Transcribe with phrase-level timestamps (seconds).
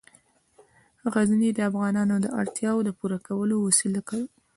[1.13, 4.19] غزني د افغانانو د اړتیاوو د پوره کولو وسیله ده.